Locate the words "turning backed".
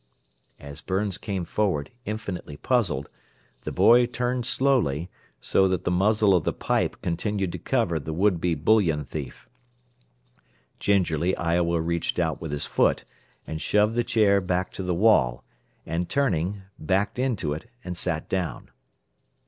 16.09-17.19